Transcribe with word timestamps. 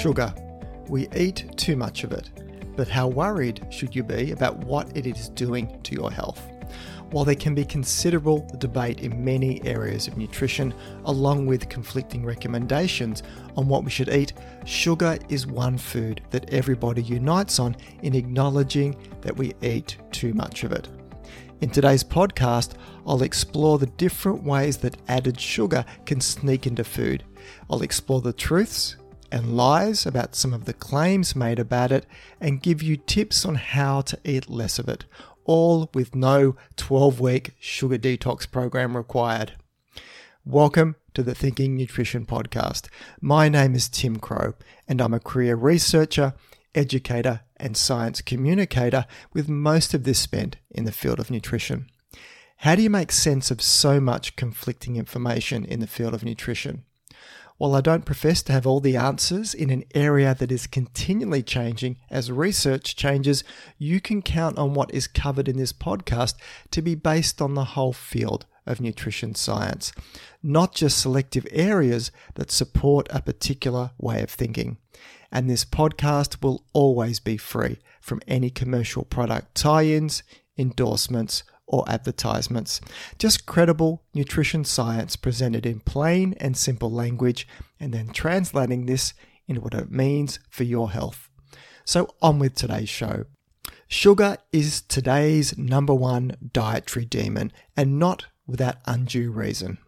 Sugar. 0.00 0.34
We 0.88 1.08
eat 1.14 1.44
too 1.58 1.76
much 1.76 2.04
of 2.04 2.12
it, 2.12 2.30
but 2.74 2.88
how 2.88 3.06
worried 3.06 3.66
should 3.68 3.94
you 3.94 4.02
be 4.02 4.30
about 4.30 4.56
what 4.64 4.96
it 4.96 5.06
is 5.06 5.28
doing 5.28 5.78
to 5.82 5.94
your 5.94 6.10
health? 6.10 6.40
While 7.10 7.26
there 7.26 7.34
can 7.34 7.54
be 7.54 7.66
considerable 7.66 8.48
debate 8.56 9.00
in 9.00 9.22
many 9.22 9.62
areas 9.66 10.08
of 10.08 10.16
nutrition, 10.16 10.72
along 11.04 11.44
with 11.44 11.68
conflicting 11.68 12.24
recommendations 12.24 13.22
on 13.58 13.68
what 13.68 13.84
we 13.84 13.90
should 13.90 14.08
eat, 14.08 14.32
sugar 14.64 15.18
is 15.28 15.46
one 15.46 15.76
food 15.76 16.22
that 16.30 16.48
everybody 16.48 17.02
unites 17.02 17.58
on 17.58 17.76
in 18.02 18.14
acknowledging 18.14 18.96
that 19.20 19.36
we 19.36 19.52
eat 19.60 19.98
too 20.12 20.32
much 20.32 20.64
of 20.64 20.72
it. 20.72 20.88
In 21.60 21.68
today's 21.68 22.02
podcast, 22.02 22.72
I'll 23.06 23.22
explore 23.22 23.78
the 23.78 23.84
different 23.84 24.44
ways 24.44 24.78
that 24.78 24.96
added 25.08 25.38
sugar 25.38 25.84
can 26.06 26.22
sneak 26.22 26.66
into 26.66 26.84
food. 26.84 27.22
I'll 27.68 27.82
explore 27.82 28.22
the 28.22 28.32
truths 28.32 28.96
and 29.30 29.56
lies 29.56 30.06
about 30.06 30.34
some 30.34 30.52
of 30.52 30.64
the 30.64 30.72
claims 30.72 31.36
made 31.36 31.58
about 31.58 31.92
it 31.92 32.06
and 32.40 32.62
give 32.62 32.82
you 32.82 32.96
tips 32.96 33.44
on 33.44 33.54
how 33.54 34.00
to 34.02 34.18
eat 34.24 34.50
less 34.50 34.78
of 34.78 34.88
it, 34.88 35.04
all 35.44 35.90
with 35.94 36.14
no 36.14 36.56
12 36.76 37.20
week 37.20 37.52
sugar 37.58 37.98
detox 37.98 38.50
program 38.50 38.96
required. 38.96 39.52
Welcome 40.44 40.96
to 41.14 41.22
the 41.22 41.34
Thinking 41.34 41.76
Nutrition 41.76 42.26
Podcast. 42.26 42.88
My 43.20 43.48
name 43.48 43.74
is 43.74 43.88
Tim 43.88 44.18
Crowe, 44.18 44.54
and 44.88 45.00
I'm 45.00 45.14
a 45.14 45.20
career 45.20 45.56
researcher 45.56 46.34
educator, 46.74 47.40
and 47.56 47.76
science 47.76 48.20
communicator, 48.20 49.06
with 49.32 49.48
most 49.48 49.94
of 49.94 50.04
this 50.04 50.18
spent 50.18 50.56
in 50.70 50.84
the 50.84 50.92
field 50.92 51.20
of 51.20 51.30
nutrition. 51.30 51.86
How 52.58 52.74
do 52.74 52.82
you 52.82 52.90
make 52.90 53.12
sense 53.12 53.50
of 53.50 53.62
so 53.62 54.00
much 54.00 54.36
conflicting 54.36 54.96
information 54.96 55.64
in 55.64 55.80
the 55.80 55.86
field 55.86 56.14
of 56.14 56.24
nutrition? 56.24 56.84
While 57.60 57.74
I 57.74 57.82
don't 57.82 58.06
profess 58.06 58.42
to 58.44 58.54
have 58.54 58.66
all 58.66 58.80
the 58.80 58.96
answers 58.96 59.52
in 59.52 59.68
an 59.68 59.84
area 59.94 60.34
that 60.34 60.50
is 60.50 60.66
continually 60.66 61.42
changing 61.42 61.98
as 62.08 62.32
research 62.32 62.96
changes, 62.96 63.44
you 63.76 64.00
can 64.00 64.22
count 64.22 64.56
on 64.56 64.72
what 64.72 64.94
is 64.94 65.06
covered 65.06 65.46
in 65.46 65.58
this 65.58 65.70
podcast 65.70 66.36
to 66.70 66.80
be 66.80 66.94
based 66.94 67.42
on 67.42 67.52
the 67.52 67.76
whole 67.76 67.92
field 67.92 68.46
of 68.64 68.80
nutrition 68.80 69.34
science, 69.34 69.92
not 70.42 70.74
just 70.74 70.96
selective 70.96 71.46
areas 71.50 72.10
that 72.36 72.50
support 72.50 73.08
a 73.10 73.20
particular 73.20 73.90
way 73.98 74.22
of 74.22 74.30
thinking. 74.30 74.78
And 75.30 75.50
this 75.50 75.66
podcast 75.66 76.42
will 76.42 76.64
always 76.72 77.20
be 77.20 77.36
free 77.36 77.76
from 78.00 78.22
any 78.26 78.48
commercial 78.48 79.04
product 79.04 79.54
tie 79.54 79.84
ins, 79.84 80.22
endorsements, 80.56 81.42
or 81.70 81.88
advertisements. 81.88 82.80
Just 83.16 83.46
credible 83.46 84.02
nutrition 84.12 84.64
science 84.64 85.14
presented 85.16 85.64
in 85.64 85.80
plain 85.80 86.34
and 86.38 86.56
simple 86.56 86.90
language, 86.90 87.46
and 87.78 87.94
then 87.94 88.08
translating 88.08 88.86
this 88.86 89.14
into 89.46 89.60
what 89.60 89.74
it 89.74 89.90
means 89.90 90.40
for 90.50 90.64
your 90.64 90.90
health. 90.90 91.30
So, 91.84 92.08
on 92.20 92.38
with 92.38 92.54
today's 92.54 92.88
show. 92.88 93.24
Sugar 93.86 94.36
is 94.52 94.82
today's 94.82 95.56
number 95.56 95.94
one 95.94 96.36
dietary 96.52 97.06
demon, 97.06 97.52
and 97.76 97.98
not 97.98 98.26
without 98.46 98.76
undue 98.86 99.30
reason. 99.30 99.78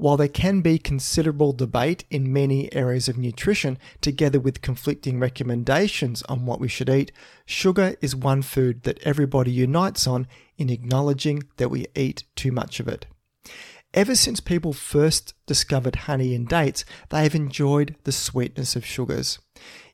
While 0.00 0.16
there 0.16 0.28
can 0.28 0.60
be 0.60 0.78
considerable 0.78 1.52
debate 1.52 2.04
in 2.08 2.32
many 2.32 2.72
areas 2.72 3.08
of 3.08 3.18
nutrition, 3.18 3.78
together 4.00 4.38
with 4.38 4.62
conflicting 4.62 5.18
recommendations 5.18 6.22
on 6.28 6.46
what 6.46 6.60
we 6.60 6.68
should 6.68 6.88
eat, 6.88 7.10
sugar 7.44 7.96
is 8.00 8.14
one 8.14 8.42
food 8.42 8.84
that 8.84 9.00
everybody 9.02 9.50
unites 9.50 10.06
on 10.06 10.28
in 10.56 10.70
acknowledging 10.70 11.42
that 11.56 11.70
we 11.72 11.86
eat 11.96 12.22
too 12.36 12.52
much 12.52 12.78
of 12.78 12.86
it. 12.86 13.06
Ever 13.92 14.14
since 14.14 14.38
people 14.38 14.72
first 14.72 15.34
discovered 15.46 15.96
honey 15.96 16.32
and 16.32 16.46
dates, 16.46 16.84
they 17.08 17.24
have 17.24 17.34
enjoyed 17.34 17.96
the 18.04 18.12
sweetness 18.12 18.76
of 18.76 18.86
sugars. 18.86 19.40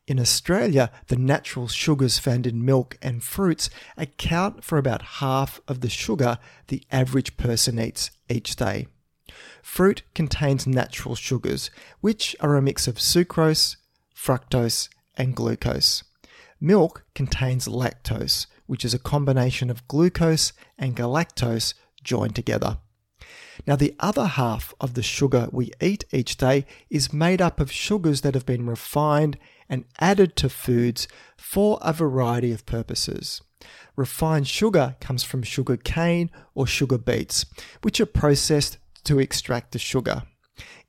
In 0.07 0.21
Australia, 0.21 0.91
the 1.07 1.17
natural 1.17 1.67
sugars 1.67 2.19
found 2.19 2.47
in 2.47 2.63
milk 2.63 2.98
and 3.01 3.23
fruits 3.23 3.70
account 3.97 4.64
for 4.64 4.77
about 4.77 5.01
half 5.23 5.63
of 5.67 5.81
the 5.81 5.89
sugar 5.89 6.37
the 6.67 6.83
average 6.93 7.39
person 7.39 7.79
eats 7.79 8.11
each 8.29 8.55
day. 8.57 8.87
Fruit 9.62 10.02
contains 10.14 10.67
natural 10.67 11.14
sugars, 11.14 11.70
which 12.00 12.36
are 12.40 12.56
a 12.56 12.62
mix 12.62 12.86
of 12.86 12.96
sucrose, 12.96 13.77
fructose, 14.14 14.89
and 15.17 15.34
glucose. 15.34 16.05
Milk 16.61 17.05
contains 17.14 17.68
lactose, 17.68 18.46
which 18.67 18.84
is 18.84 18.95
a 18.95 18.98
combination 18.98 19.70
of 19.70 19.86
glucose 19.89 20.52
and 20.78 20.96
galactose 20.96 21.74
joined 22.02 22.34
together. 22.34 22.78
Now, 23.67 23.77
the 23.77 23.95
other 24.00 24.27
half 24.27 24.74
of 24.80 24.95
the 24.95 25.02
sugar 25.02 25.48
we 25.52 25.70
eat 25.80 26.05
each 26.12 26.36
day 26.36 26.66
is 26.90 27.12
made 27.12 27.40
up 27.40 27.61
of 27.61 27.70
sugars 27.70 28.22
that 28.22 28.34
have 28.34 28.46
been 28.46 28.66
refined 28.66 29.39
and 29.68 29.84
added 30.01 30.36
to 30.36 30.48
foods 30.48 31.08
for 31.36 31.78
a 31.80 31.92
variety 31.92 32.52
of 32.52 32.66
purposes. 32.66 33.40
Refined 33.96 34.48
sugar 34.48 34.96
comes 35.01 35.22
from 35.22 35.42
sugar 35.42 35.77
cane 35.77 36.30
or 36.55 36.66
sugar 36.66 36.98
beets, 36.98 37.46
which 37.83 38.01
are 38.01 38.06
processed 38.06 38.78
to 39.05 39.19
extract 39.19 39.73
the 39.73 39.79
sugar. 39.79 40.25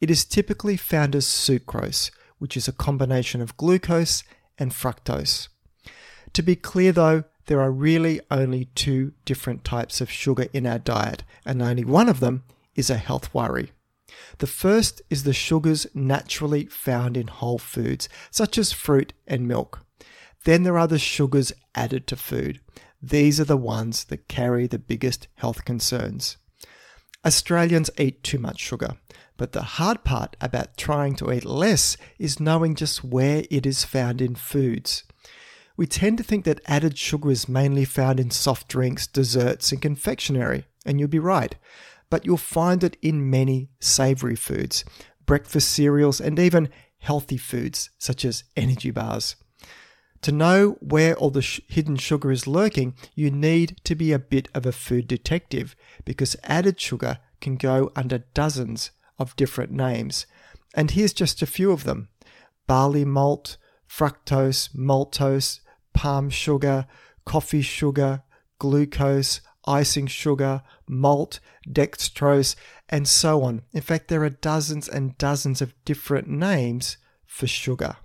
It 0.02 0.12
is 0.12 0.26
typically 0.26 0.78
found 0.78 1.16
as 1.16 1.26
sucrose, 1.26 2.12
which 2.38 2.58
is 2.58 2.68
a 2.68 2.74
combination 2.74 3.42
of 3.42 3.58
glucose 3.58 4.24
and 4.58 4.72
fructose. 4.72 5.48
To 6.34 6.42
be 6.42 6.56
clear 6.56 6.92
though, 6.92 7.24
there 7.48 7.62
are 7.62 7.72
really 7.72 8.22
only 8.32 8.66
two 8.76 9.14
different 9.24 9.64
types 9.64 10.02
of 10.02 10.10
sugar 10.10 10.48
in 10.52 10.66
our 10.66 10.80
diet, 10.80 11.24
and 11.46 11.62
only 11.62 11.86
one 11.86 12.10
of 12.10 12.20
them 12.20 12.44
is 12.76 12.90
a 12.90 12.98
health 12.98 13.34
worry. 13.34 13.72
The 14.40 14.48
first 14.48 15.02
is 15.10 15.24
the 15.24 15.34
sugars 15.34 15.88
naturally 15.94 16.66
found 16.66 17.18
in 17.18 17.28
whole 17.28 17.60
foods, 17.60 18.10
such 18.32 18.58
as 18.58 18.72
fruit 18.72 19.14
and 19.28 19.48
milk. 19.48 19.86
Then 20.44 20.64
there 20.64 20.78
are 20.78 20.88
the 20.88 21.00
sugars 21.00 21.52
added 21.74 22.08
to 22.08 22.16
food. 22.16 22.60
These 23.02 23.40
are 23.40 23.46
the 23.46 23.58
ones 23.58 24.06
that 24.06 24.28
carry 24.28 24.68
the 24.68 24.80
biggest 24.80 25.28
health 25.36 25.66
concerns. 25.66 26.38
Australians 27.26 27.90
eat 27.98 28.24
too 28.24 28.38
much 28.38 28.60
sugar, 28.60 28.98
but 29.36 29.52
the 29.52 29.64
hard 29.64 30.04
part 30.04 30.36
about 30.40 30.78
trying 30.78 31.16
to 31.16 31.32
eat 31.32 31.44
less 31.44 31.98
is 32.20 32.40
knowing 32.40 32.76
just 32.76 33.04
where 33.04 33.44
it 33.50 33.66
is 33.66 33.84
found 33.84 34.22
in 34.22 34.36
foods. 34.36 35.04
We 35.76 35.88
tend 35.88 36.20
to 36.20 36.24
think 36.24 36.46
that 36.46 36.62
added 36.68 36.98
sugar 36.98 37.32
is 37.32 37.50
mainly 37.50 37.84
found 37.84 38.20
in 38.20 38.32
soft 38.32 38.68
drinks, 38.68 39.08
desserts, 39.08 39.72
and 39.72 39.82
confectionery, 39.82 40.66
and 40.86 41.00
you'll 41.00 41.10
be 41.10 41.20
right. 41.20 41.56
But 42.10 42.26
you'll 42.26 42.38
find 42.38 42.84
it 42.84 42.96
in 43.02 43.30
many 43.30 43.70
savoury 43.80 44.36
foods, 44.36 44.86
breakfast 45.26 45.70
cereals, 45.70 46.22
and 46.22 46.40
even 46.40 46.70
healthy 47.00 47.38
foods 47.38 47.90
such 47.98 48.24
as 48.24 48.44
energy 48.56 48.92
bars. 48.92 49.36
To 50.26 50.32
know 50.32 50.72
where 50.80 51.16
all 51.16 51.30
the 51.30 51.44
sh- 51.44 51.62
hidden 51.68 51.98
sugar 51.98 52.32
is 52.32 52.48
lurking, 52.48 52.96
you 53.14 53.30
need 53.30 53.80
to 53.84 53.94
be 53.94 54.12
a 54.12 54.18
bit 54.18 54.48
of 54.56 54.66
a 54.66 54.72
food 54.72 55.08
detective 55.08 55.76
because 56.04 56.36
added 56.46 56.82
sugar 56.82 57.20
can 57.42 57.58
go 57.58 57.92
under 57.96 58.24
dozens 58.34 58.90
of 59.20 59.36
different 59.36 59.72
names. 59.72 60.26
And 60.74 60.90
here's 60.90 61.14
just 61.14 61.44
a 61.44 61.46
few 61.46 61.72
of 61.72 61.84
them 61.84 62.10
barley 62.66 63.06
malt, 63.06 63.58
fructose, 63.88 64.76
maltose, 64.76 65.60
palm 65.94 66.32
sugar, 66.32 66.88
coffee 67.26 67.62
sugar, 67.62 68.24
glucose, 68.58 69.42
icing 69.68 70.08
sugar, 70.08 70.64
malt, 70.88 71.40
dextrose, 71.70 72.56
and 72.90 73.08
so 73.08 73.44
on. 73.44 73.62
In 73.74 73.82
fact, 73.82 74.08
there 74.08 74.24
are 74.24 74.32
dozens 74.32 74.90
and 74.90 75.16
dozens 75.20 75.62
of 75.62 75.76
different 75.86 76.28
names 76.28 76.98
for 77.28 77.46
sugar. 77.46 77.98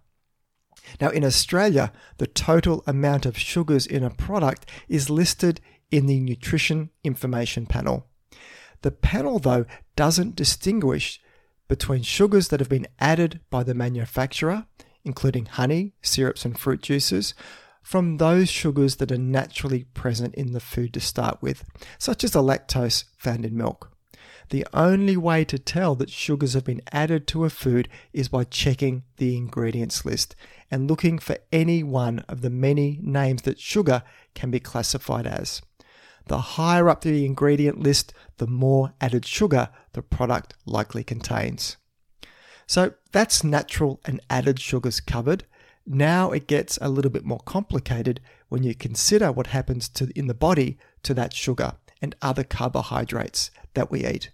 Now, 1.00 1.10
in 1.10 1.24
Australia, 1.24 1.92
the 2.18 2.26
total 2.26 2.82
amount 2.86 3.26
of 3.26 3.38
sugars 3.38 3.86
in 3.86 4.02
a 4.02 4.10
product 4.10 4.66
is 4.88 5.10
listed 5.10 5.60
in 5.90 6.06
the 6.06 6.20
Nutrition 6.20 6.90
Information 7.04 7.66
Panel. 7.66 8.06
The 8.82 8.90
panel, 8.90 9.38
though, 9.38 9.66
doesn't 9.96 10.36
distinguish 10.36 11.20
between 11.68 12.02
sugars 12.02 12.48
that 12.48 12.60
have 12.60 12.68
been 12.68 12.88
added 12.98 13.40
by 13.50 13.62
the 13.62 13.74
manufacturer, 13.74 14.66
including 15.04 15.46
honey, 15.46 15.92
syrups, 16.02 16.44
and 16.44 16.58
fruit 16.58 16.82
juices, 16.82 17.34
from 17.82 18.16
those 18.16 18.50
sugars 18.50 18.96
that 18.96 19.12
are 19.12 19.18
naturally 19.18 19.84
present 19.84 20.34
in 20.34 20.52
the 20.52 20.60
food 20.60 20.92
to 20.94 21.00
start 21.00 21.40
with, 21.40 21.64
such 21.98 22.24
as 22.24 22.32
the 22.32 22.42
lactose 22.42 23.04
found 23.16 23.44
in 23.44 23.56
milk. 23.56 23.90
The 24.50 24.66
only 24.74 25.16
way 25.16 25.44
to 25.44 25.60
tell 25.60 25.94
that 25.94 26.10
sugars 26.10 26.54
have 26.54 26.64
been 26.64 26.82
added 26.90 27.28
to 27.28 27.44
a 27.44 27.50
food 27.50 27.88
is 28.12 28.28
by 28.28 28.42
checking 28.42 29.04
the 29.16 29.36
ingredients 29.36 30.04
list 30.04 30.34
and 30.72 30.90
looking 30.90 31.20
for 31.20 31.38
any 31.52 31.84
one 31.84 32.18
of 32.28 32.40
the 32.40 32.50
many 32.50 32.98
names 33.00 33.42
that 33.42 33.60
sugar 33.60 34.02
can 34.34 34.50
be 34.50 34.58
classified 34.58 35.24
as. 35.24 35.62
The 36.26 36.38
higher 36.38 36.88
up 36.88 37.02
the 37.02 37.24
ingredient 37.24 37.80
list, 37.80 38.12
the 38.38 38.48
more 38.48 38.92
added 39.00 39.24
sugar 39.24 39.68
the 39.92 40.02
product 40.02 40.54
likely 40.66 41.04
contains. 41.04 41.76
So 42.66 42.94
that's 43.12 43.44
natural 43.44 44.00
and 44.04 44.20
added 44.28 44.60
sugars 44.60 45.00
covered. 45.00 45.44
Now 45.86 46.32
it 46.32 46.48
gets 46.48 46.76
a 46.82 46.88
little 46.88 47.10
bit 47.12 47.24
more 47.24 47.40
complicated 47.46 48.20
when 48.48 48.64
you 48.64 48.74
consider 48.74 49.30
what 49.30 49.48
happens 49.48 49.88
to 49.90 50.10
in 50.16 50.26
the 50.26 50.34
body 50.34 50.76
to 51.04 51.14
that 51.14 51.32
sugar 51.32 51.74
and 52.02 52.16
other 52.20 52.42
carbohydrates 52.42 53.52
that 53.74 53.92
we 53.92 54.04
eat. 54.04 54.30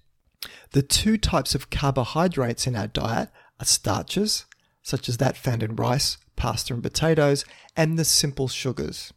The 0.72 0.82
two 0.82 1.16
types 1.18 1.54
of 1.54 1.70
carbohydrates 1.70 2.66
in 2.66 2.76
our 2.76 2.86
diet 2.86 3.30
are 3.60 3.66
starches, 3.66 4.46
such 4.82 5.08
as 5.08 5.16
that 5.18 5.36
found 5.36 5.62
in 5.62 5.76
rice, 5.76 6.18
pasta, 6.36 6.74
and 6.74 6.82
potatoes, 6.82 7.44
and 7.76 7.98
the 7.98 8.04
simple 8.04 8.48
sugars. 8.48 9.12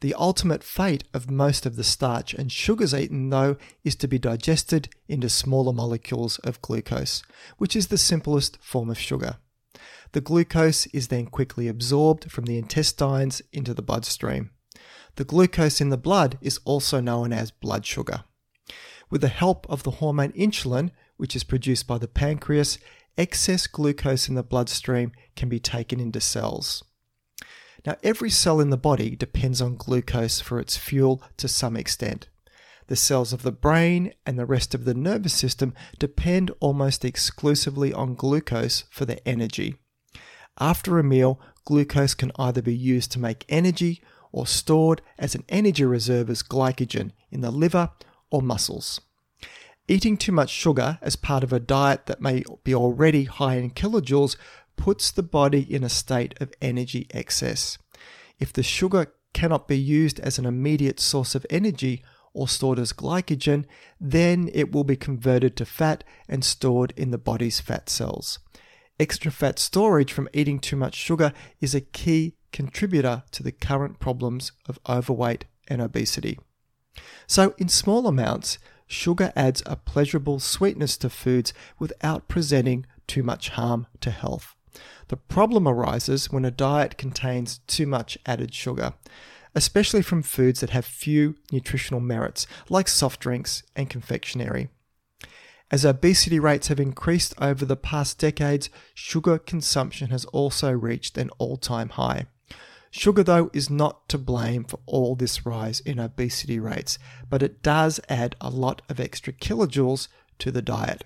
The 0.00 0.14
ultimate 0.14 0.64
fate 0.64 1.04
of 1.12 1.30
most 1.30 1.66
of 1.66 1.76
the 1.76 1.84
starch 1.84 2.32
and 2.32 2.50
sugars 2.50 2.94
eaten, 2.94 3.28
though, 3.28 3.56
is 3.84 3.96
to 3.96 4.08
be 4.08 4.18
digested 4.18 4.88
into 5.08 5.28
smaller 5.28 5.72
molecules 5.72 6.38
of 6.38 6.62
glucose, 6.62 7.22
which 7.58 7.76
is 7.76 7.88
the 7.88 7.98
simplest 7.98 8.58
form 8.62 8.88
of 8.88 8.98
sugar. 8.98 9.36
The 10.12 10.20
glucose 10.20 10.86
is 10.86 11.08
then 11.08 11.26
quickly 11.26 11.68
absorbed 11.68 12.30
from 12.30 12.46
the 12.46 12.58
intestines 12.58 13.42
into 13.52 13.74
the 13.74 13.82
bloodstream. 13.82 14.50
The 15.16 15.24
glucose 15.24 15.80
in 15.80 15.90
the 15.90 15.96
blood 15.96 16.38
is 16.40 16.60
also 16.64 17.00
known 17.00 17.32
as 17.32 17.50
blood 17.50 17.84
sugar. 17.84 18.24
With 19.10 19.22
the 19.22 19.28
help 19.28 19.68
of 19.68 19.82
the 19.82 19.90
hormone 19.92 20.32
insulin, 20.32 20.92
which 21.16 21.34
is 21.34 21.44
produced 21.44 21.86
by 21.86 21.98
the 21.98 22.08
pancreas, 22.08 22.78
excess 23.18 23.66
glucose 23.66 24.28
in 24.28 24.36
the 24.36 24.42
bloodstream 24.42 25.12
can 25.34 25.48
be 25.48 25.58
taken 25.58 25.98
into 26.00 26.20
cells. 26.20 26.84
Now, 27.84 27.96
every 28.02 28.30
cell 28.30 28.60
in 28.60 28.70
the 28.70 28.76
body 28.76 29.16
depends 29.16 29.60
on 29.60 29.76
glucose 29.76 30.40
for 30.40 30.60
its 30.60 30.76
fuel 30.76 31.22
to 31.38 31.48
some 31.48 31.76
extent. 31.76 32.28
The 32.86 32.96
cells 32.96 33.32
of 33.32 33.42
the 33.42 33.52
brain 33.52 34.12
and 34.26 34.38
the 34.38 34.46
rest 34.46 34.74
of 34.74 34.84
the 34.84 34.94
nervous 34.94 35.34
system 35.34 35.74
depend 35.98 36.50
almost 36.60 37.04
exclusively 37.04 37.92
on 37.92 38.14
glucose 38.14 38.84
for 38.90 39.04
their 39.04 39.20
energy. 39.24 39.76
After 40.58 40.98
a 40.98 41.04
meal, 41.04 41.40
glucose 41.64 42.14
can 42.14 42.32
either 42.36 42.62
be 42.62 42.74
used 42.74 43.12
to 43.12 43.18
make 43.18 43.46
energy 43.48 44.02
or 44.32 44.46
stored 44.46 45.02
as 45.18 45.34
an 45.34 45.44
energy 45.48 45.84
reserve 45.84 46.28
as 46.28 46.42
glycogen 46.42 47.12
in 47.30 47.40
the 47.40 47.50
liver 47.50 47.90
or 48.30 48.42
muscles. 48.42 49.00
Eating 49.88 50.16
too 50.16 50.32
much 50.32 50.50
sugar 50.50 50.98
as 51.02 51.16
part 51.16 51.42
of 51.42 51.52
a 51.52 51.60
diet 51.60 52.06
that 52.06 52.20
may 52.20 52.44
be 52.62 52.74
already 52.74 53.24
high 53.24 53.56
in 53.56 53.70
kilojoules 53.70 54.36
puts 54.76 55.10
the 55.10 55.22
body 55.22 55.62
in 55.62 55.82
a 55.82 55.88
state 55.88 56.34
of 56.40 56.52
energy 56.62 57.06
excess. 57.10 57.76
If 58.38 58.52
the 58.52 58.62
sugar 58.62 59.12
cannot 59.32 59.68
be 59.68 59.78
used 59.78 60.20
as 60.20 60.38
an 60.38 60.46
immediate 60.46 61.00
source 61.00 61.34
of 61.34 61.46
energy 61.50 62.02
or 62.32 62.48
stored 62.48 62.78
as 62.78 62.92
glycogen, 62.92 63.64
then 64.00 64.48
it 64.54 64.72
will 64.72 64.84
be 64.84 64.96
converted 64.96 65.56
to 65.56 65.64
fat 65.64 66.04
and 66.28 66.44
stored 66.44 66.92
in 66.96 67.10
the 67.10 67.18
body's 67.18 67.60
fat 67.60 67.88
cells. 67.88 68.38
Extra 68.98 69.30
fat 69.30 69.58
storage 69.58 70.12
from 70.12 70.28
eating 70.32 70.58
too 70.58 70.76
much 70.76 70.94
sugar 70.94 71.32
is 71.60 71.74
a 71.74 71.80
key 71.80 72.36
contributor 72.52 73.24
to 73.32 73.42
the 73.42 73.52
current 73.52 73.98
problems 73.98 74.52
of 74.68 74.78
overweight 74.88 75.46
and 75.68 75.80
obesity. 75.80 76.38
So, 77.26 77.54
in 77.58 77.68
small 77.68 78.06
amounts, 78.06 78.58
sugar 78.86 79.32
adds 79.36 79.62
a 79.66 79.76
pleasurable 79.76 80.40
sweetness 80.40 80.96
to 80.98 81.10
foods 81.10 81.52
without 81.78 82.28
presenting 82.28 82.86
too 83.06 83.22
much 83.22 83.50
harm 83.50 83.86
to 84.00 84.10
health. 84.10 84.54
The 85.08 85.16
problem 85.16 85.66
arises 85.66 86.30
when 86.30 86.44
a 86.44 86.50
diet 86.50 86.96
contains 86.96 87.58
too 87.66 87.86
much 87.86 88.16
added 88.26 88.54
sugar, 88.54 88.94
especially 89.54 90.02
from 90.02 90.22
foods 90.22 90.60
that 90.60 90.70
have 90.70 90.84
few 90.84 91.36
nutritional 91.50 92.00
merits, 92.00 92.46
like 92.68 92.88
soft 92.88 93.20
drinks 93.20 93.62
and 93.74 93.90
confectionery. 93.90 94.68
As 95.70 95.84
obesity 95.84 96.40
rates 96.40 96.68
have 96.68 96.80
increased 96.80 97.34
over 97.40 97.64
the 97.64 97.76
past 97.76 98.18
decades, 98.18 98.70
sugar 98.92 99.38
consumption 99.38 100.10
has 100.10 100.24
also 100.26 100.72
reached 100.72 101.16
an 101.16 101.30
all 101.38 101.56
time 101.56 101.90
high. 101.90 102.26
Sugar, 102.90 103.22
though, 103.22 103.50
is 103.52 103.70
not 103.70 104.08
to 104.08 104.18
blame 104.18 104.64
for 104.64 104.80
all 104.84 105.14
this 105.14 105.46
rise 105.46 105.80
in 105.80 106.00
obesity 106.00 106.58
rates, 106.58 106.98
but 107.28 107.42
it 107.42 107.62
does 107.62 108.00
add 108.08 108.34
a 108.40 108.50
lot 108.50 108.82
of 108.88 108.98
extra 108.98 109.32
kilojoules 109.32 110.08
to 110.40 110.50
the 110.50 110.62
diet. 110.62 111.04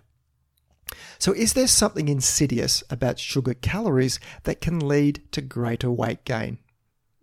So, 1.18 1.32
is 1.32 1.52
there 1.52 1.66
something 1.66 2.08
insidious 2.08 2.82
about 2.88 3.18
sugar 3.18 3.54
calories 3.54 4.18
that 4.44 4.60
can 4.60 4.86
lead 4.86 5.22
to 5.32 5.42
greater 5.42 5.90
weight 5.90 6.24
gain? 6.24 6.58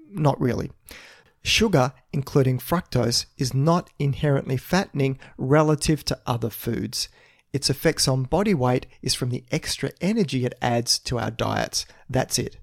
Not 0.09 0.39
really. 0.39 0.71
Sugar, 1.43 1.93
including 2.13 2.59
fructose, 2.59 3.25
is 3.37 3.53
not 3.53 3.89
inherently 3.97 4.57
fattening 4.57 5.17
relative 5.37 6.05
to 6.05 6.19
other 6.27 6.51
foods. 6.51 7.09
Its 7.51 7.69
effects 7.69 8.07
on 8.07 8.23
body 8.23 8.53
weight 8.53 8.85
is 9.01 9.15
from 9.15 9.29
the 9.29 9.43
extra 9.51 9.91
energy 10.01 10.45
it 10.45 10.53
adds 10.61 10.99
to 10.99 11.17
our 11.17 11.31
diets. 11.31 11.85
That's 12.09 12.37
it. 12.37 12.57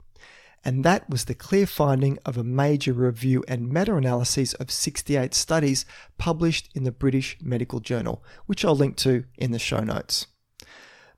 And 0.65 0.85
that 0.85 1.09
was 1.09 1.25
the 1.25 1.35
clear 1.35 1.67
finding 1.67 2.19
of 2.27 2.37
a 2.37 2.45
major 2.45 2.93
review 2.93 3.45
and 3.49 3.71
meta 3.71 3.95
analysis 3.95 4.55
of 4.55 4.71
68 4.71 5.35
studies 5.35 5.85
published 6.19 6.69
in 6.75 6.85
the 6.85 6.93
British 6.93 7.37
Medical 7.41 7.81
Journal, 7.81 8.23
which 8.47 8.65
I'll 8.65 8.77
link 8.77 8.97
to 8.99 9.25
in 9.37 9.53
the 9.53 9.59
show 9.59 9.81
notes. 9.81 10.27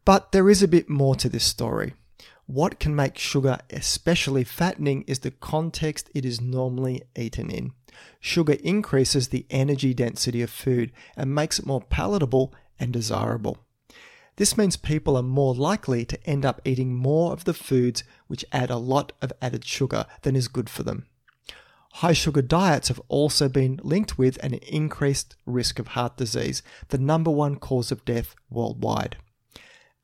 But 0.04 0.32
there 0.32 0.50
is 0.50 0.62
a 0.62 0.69
bit 0.69 0.88
more 0.88 1.14
to 1.16 1.28
this 1.28 1.44
story. 1.44 1.94
What 2.46 2.81
can 2.81 2.96
make 2.96 3.16
sugar 3.16 3.58
especially 3.70 4.42
fattening 4.44 5.04
is 5.06 5.20
the 5.20 5.31
context 5.31 6.10
it 6.14 6.25
is 6.25 6.40
normally 6.40 7.02
eaten 7.16 7.48
in. 7.48 7.72
Sugar 8.19 8.54
increases 8.64 9.28
the 9.28 9.46
energy 9.50 9.94
density 9.94 10.42
of 10.42 10.50
food 10.50 10.90
and 11.16 11.34
makes 11.34 11.58
it 11.58 11.66
more 11.66 11.81
palatable 11.81 12.52
and 12.78 12.92
desirable. 12.92 13.58
This 14.37 14.56
means 14.56 14.77
people 14.77 15.17
are 15.17 15.23
more 15.23 15.55
likely 15.55 16.05
to 16.06 16.27
end 16.27 16.44
up 16.44 16.61
eating 16.65 16.94
more 16.94 17.32
of 17.32 17.44
the 17.44 17.55
foods 17.55 18.05
which 18.27 18.44
add 18.53 18.71
a 18.71 18.77
lot 18.77 19.12
of 19.21 19.32
added 19.43 19.65
sugar 19.65 20.06
than 20.23 20.37
is 20.37 20.49
good 20.49 20.71
for 20.71 20.82
them. 20.82 21.06
High 21.94 22.12
sugar 22.12 22.43
diets 22.43 22.88
have 22.88 23.00
also 23.09 23.49
been 23.49 23.81
linked 23.82 24.17
with 24.17 24.43
an 24.44 24.55
increased 24.55 25.37
risk 25.44 25.79
of 25.79 25.88
heart 25.88 26.17
disease, 26.17 26.62
the 26.88 26.99
number 26.99 27.31
one 27.31 27.56
cause 27.56 27.91
of 27.91 28.05
death 28.05 28.35
worldwide. 28.49 29.17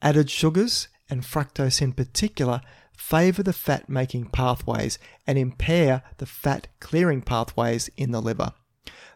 Added 0.02 0.29
sugars, 0.29 0.88
and 1.08 1.22
fructose 1.22 1.81
in 1.81 1.93
particular, 1.93 2.61
favour 2.96 3.43
the 3.43 3.52
fat 3.52 3.88
making 3.88 4.26
pathways 4.26 4.99
and 5.26 5.38
impair 5.38 6.02
the 6.19 6.26
fat 6.26 6.69
clearing 6.81 7.22
pathways 7.22 7.88
in 7.96 8.11
the 8.11 8.22
liver. 8.22 8.52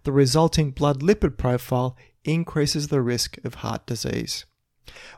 The 0.05 0.13
resulting 0.13 0.71
blood 0.71 1.01
lipid 1.01 1.37
profile 1.37 1.97
increases 2.25 2.89
the 2.89 3.03
risk 3.03 3.39
of 3.45 3.57
heart 3.57 3.87
disease. 3.87 4.45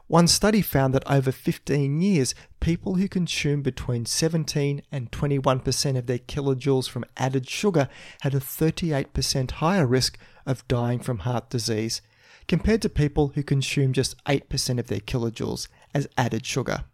One 0.06 0.28
study 0.28 0.60
found 0.60 0.92
that 0.94 1.10
over 1.10 1.32
15 1.32 2.00
years, 2.00 2.34
people 2.60 2.96
who 2.96 3.08
consume 3.08 3.62
between 3.62 4.04
17 4.04 4.82
and 4.90 5.10
21% 5.10 5.96
of 5.96 6.06
their 6.06 6.18
kilojoules 6.18 6.88
from 6.88 7.04
added 7.16 7.48
sugar 7.48 7.88
had 8.20 8.34
a 8.34 8.40
38% 8.40 9.50
higher 9.52 9.86
risk 9.86 10.18
of 10.44 10.66
dying 10.68 10.98
from 10.98 11.20
heart 11.20 11.48
disease 11.48 12.02
compared 12.48 12.82
to 12.82 12.88
people 12.88 13.28
who 13.28 13.42
consume 13.42 13.92
just 13.92 14.22
8% 14.24 14.78
of 14.78 14.88
their 14.88 15.00
kilojoules 15.00 15.68
as 15.94 16.08
added 16.18 16.44
sugar. 16.44 16.84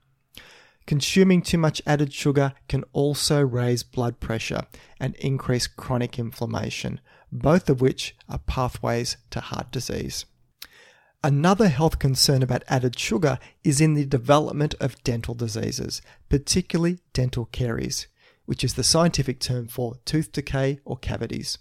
Consuming 0.86 1.42
too 1.42 1.58
much 1.58 1.82
added 1.86 2.12
sugar 2.12 2.54
can 2.68 2.84
also 2.92 3.42
raise 3.42 3.82
blood 3.82 4.20
pressure 4.20 4.62
and 4.98 5.14
increase 5.16 5.66
chronic 5.66 6.18
inflammation, 6.18 7.00
both 7.30 7.68
of 7.68 7.80
which 7.80 8.16
are 8.28 8.38
pathways 8.38 9.16
to 9.30 9.40
heart 9.40 9.70
disease. 9.70 10.24
Another 11.24 11.68
health 11.68 11.98
concern 11.98 12.44
about 12.44 12.62
added 12.68 12.96
sugar 12.96 13.40
is 13.64 13.80
in 13.80 13.94
the 13.94 14.06
development 14.06 14.74
of 14.78 15.02
dental 15.02 15.34
diseases, 15.34 16.00
particularly 16.28 17.00
dental 17.12 17.46
caries, 17.46 18.06
which 18.44 18.62
is 18.62 18.74
the 18.74 18.84
scientific 18.84 19.40
term 19.40 19.66
for 19.66 19.96
tooth 20.04 20.30
decay 20.30 20.78
or 20.84 20.96
cavities. 20.96 21.58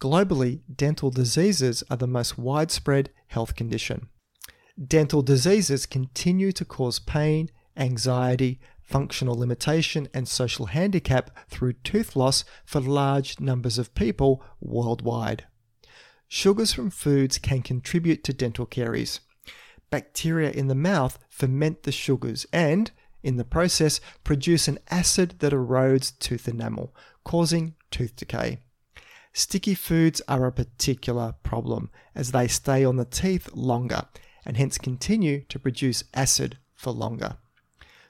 Globally, 0.00 0.62
dental 0.74 1.10
diseases 1.10 1.84
are 1.88 1.96
the 1.96 2.08
most 2.08 2.36
widespread 2.36 3.10
health 3.28 3.54
condition. 3.54 4.08
Dental 4.84 5.22
diseases 5.22 5.86
continue 5.86 6.50
to 6.50 6.64
cause 6.64 6.98
pain, 6.98 7.50
anxiety, 7.76 8.58
functional 8.82 9.38
limitation, 9.38 10.08
and 10.12 10.26
social 10.26 10.66
handicap 10.66 11.30
through 11.48 11.74
tooth 11.74 12.16
loss 12.16 12.44
for 12.64 12.80
large 12.80 13.38
numbers 13.38 13.78
of 13.78 13.94
people 13.94 14.42
worldwide. 14.60 15.46
Sugars 16.28 16.72
from 16.72 16.90
foods 16.90 17.38
can 17.38 17.62
contribute 17.62 18.24
to 18.24 18.32
dental 18.32 18.66
caries. 18.66 19.20
Bacteria 19.90 20.50
in 20.50 20.68
the 20.68 20.74
mouth 20.74 21.18
ferment 21.28 21.84
the 21.84 21.92
sugars 21.92 22.46
and, 22.52 22.90
in 23.22 23.36
the 23.36 23.44
process, 23.44 24.00
produce 24.24 24.66
an 24.66 24.78
acid 24.90 25.36
that 25.38 25.52
erodes 25.52 26.18
tooth 26.18 26.48
enamel, 26.48 26.94
causing 27.24 27.74
tooth 27.90 28.16
decay. 28.16 28.58
Sticky 29.32 29.74
foods 29.74 30.22
are 30.28 30.46
a 30.46 30.52
particular 30.52 31.34
problem 31.42 31.90
as 32.14 32.32
they 32.32 32.46
stay 32.46 32.84
on 32.84 32.96
the 32.96 33.04
teeth 33.04 33.50
longer 33.52 34.04
and 34.46 34.56
hence 34.56 34.78
continue 34.78 35.44
to 35.48 35.58
produce 35.58 36.04
acid 36.14 36.58
for 36.74 36.92
longer. 36.92 37.36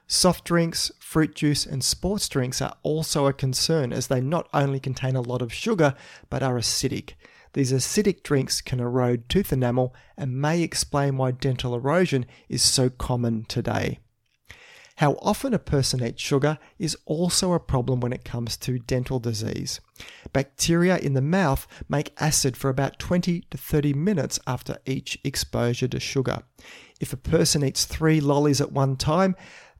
Soft 0.07 0.45
drinks, 0.45 0.91
fruit 0.99 1.33
juice, 1.33 1.65
and 1.65 1.83
sports 1.83 2.29
drinks 2.29 2.61
are 2.61 2.75
also 2.83 3.25
a 3.25 3.33
concern 3.33 3.91
as 3.91 4.07
they 4.07 4.21
not 4.21 4.47
only 4.53 4.79
contain 4.79 5.15
a 5.15 5.21
lot 5.21 5.41
of 5.41 5.51
sugar 5.53 5.95
but 6.29 6.43
are 6.43 6.55
acidic. 6.55 7.13
These 7.55 7.71
acidic 7.71 8.21
drinks 8.21 8.59
can 8.59 8.81
erode 8.81 9.29
tooth 9.29 9.53
enamel 9.53 9.95
and 10.17 10.41
may 10.41 10.61
explain 10.61 11.15
why 11.15 11.31
dental 11.31 11.73
erosion 11.73 12.25
is 12.49 12.61
so 12.61 12.89
common 12.89 13.45
today. 13.45 13.99
How 14.97 15.13
often 15.21 15.53
a 15.53 15.59
person 15.59 16.03
eats 16.03 16.21
sugar 16.21 16.57
is 16.79 16.97
also 17.05 17.53
a 17.53 17.59
problem 17.61 18.01
when 18.01 18.11
it 18.11 18.25
comes 18.25 18.57
to 18.57 18.79
dental 18.79 19.19
disease. 19.19 19.79
Bacteria 20.33 20.97
in 20.97 21.13
the 21.13 21.21
mouth 21.21 21.65
make 21.87 22.13
acid 22.19 22.57
for 22.57 22.69
about 22.69 22.99
20 22.99 23.45
to 23.49 23.57
30 23.57 23.93
minutes 23.93 24.37
after 24.45 24.77
each 24.85 25.17
exposure 25.23 25.87
to 25.87 25.99
sugar. 25.99 26.43
If 26.99 27.13
a 27.13 27.17
person 27.17 27.63
eats 27.63 27.85
three 27.85 28.19
lollies 28.19 28.59
at 28.59 28.73
one 28.73 28.97
time, 28.97 29.33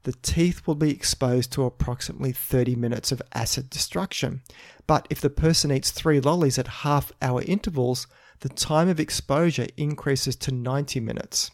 the 0.06 0.12
teeth 0.22 0.68
will 0.68 0.76
be 0.76 0.92
exposed 0.92 1.50
to 1.50 1.64
approximately 1.64 2.30
30 2.30 2.76
minutes 2.76 3.10
of 3.10 3.20
acid 3.34 3.68
destruction. 3.68 4.40
But 4.86 5.04
if 5.10 5.20
the 5.20 5.28
person 5.28 5.72
eats 5.72 5.90
three 5.90 6.20
lollies 6.20 6.60
at 6.60 6.68
half 6.86 7.10
hour 7.20 7.42
intervals, 7.42 8.06
the 8.38 8.48
time 8.48 8.88
of 8.88 9.00
exposure 9.00 9.66
increases 9.76 10.36
to 10.36 10.52
90 10.52 11.00
minutes. 11.00 11.50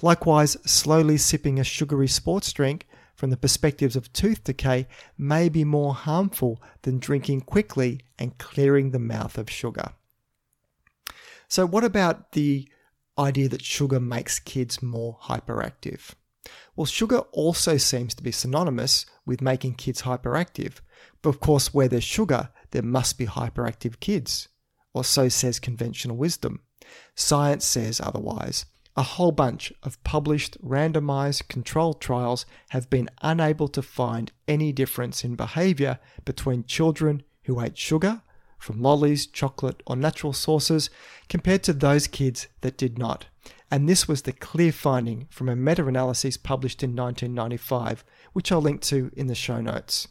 Likewise, 0.00 0.56
slowly 0.64 1.18
sipping 1.18 1.60
a 1.60 1.64
sugary 1.64 2.08
sports 2.08 2.50
drink 2.54 2.88
from 3.14 3.28
the 3.28 3.36
perspectives 3.36 3.94
of 3.94 4.10
tooth 4.14 4.42
decay 4.42 4.88
may 5.18 5.50
be 5.50 5.62
more 5.62 5.92
harmful 5.92 6.62
than 6.80 6.98
drinking 6.98 7.42
quickly 7.42 8.00
and 8.18 8.38
clearing 8.38 8.92
the 8.92 8.98
mouth 8.98 9.36
of 9.36 9.50
sugar. 9.50 9.92
So, 11.46 11.66
what 11.66 11.84
about 11.84 12.32
the 12.32 12.66
idea 13.18 13.50
that 13.50 13.62
sugar 13.62 14.00
makes 14.00 14.38
kids 14.38 14.82
more 14.82 15.18
hyperactive? 15.24 16.14
Well, 16.74 16.86
sugar 16.86 17.18
also 17.32 17.76
seems 17.76 18.14
to 18.14 18.22
be 18.22 18.32
synonymous 18.32 19.06
with 19.26 19.40
making 19.40 19.74
kids 19.74 20.02
hyperactive. 20.02 20.80
But 21.20 21.30
of 21.30 21.40
course, 21.40 21.72
where 21.72 21.88
there's 21.88 22.04
sugar, 22.04 22.50
there 22.70 22.82
must 22.82 23.18
be 23.18 23.26
hyperactive 23.26 24.00
kids. 24.00 24.48
Or 24.94 25.04
so 25.04 25.28
says 25.28 25.60
conventional 25.60 26.16
wisdom. 26.16 26.60
Science 27.14 27.64
says 27.64 28.00
otherwise. 28.00 28.66
A 28.94 29.02
whole 29.02 29.32
bunch 29.32 29.72
of 29.82 30.02
published 30.04 30.62
randomized 30.62 31.48
controlled 31.48 32.00
trials 32.00 32.44
have 32.70 32.90
been 32.90 33.08
unable 33.22 33.68
to 33.68 33.80
find 33.80 34.32
any 34.46 34.70
difference 34.70 35.24
in 35.24 35.34
behavior 35.34 35.98
between 36.26 36.64
children 36.64 37.22
who 37.44 37.60
ate 37.60 37.78
sugar 37.78 38.20
from 38.58 38.80
lollies, 38.80 39.26
chocolate, 39.26 39.82
or 39.86 39.96
natural 39.96 40.32
sources 40.32 40.90
compared 41.28 41.62
to 41.64 41.72
those 41.72 42.06
kids 42.06 42.48
that 42.60 42.76
did 42.76 42.98
not. 42.98 43.26
And 43.72 43.88
this 43.88 44.06
was 44.06 44.22
the 44.22 44.34
clear 44.34 44.70
finding 44.70 45.28
from 45.30 45.48
a 45.48 45.56
meta 45.56 45.86
analysis 45.86 46.36
published 46.36 46.82
in 46.82 46.94
1995, 46.94 48.04
which 48.34 48.52
I'll 48.52 48.60
link 48.60 48.82
to 48.82 49.10
in 49.16 49.28
the 49.28 49.34
show 49.34 49.62
notes. 49.62 50.08